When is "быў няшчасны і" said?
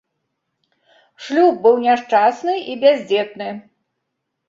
1.67-2.81